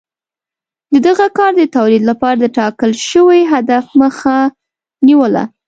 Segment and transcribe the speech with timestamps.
[1.07, 4.37] دغه کار د تولید لپاره د ټاکل شوي هدف مخه
[5.07, 5.43] نیوله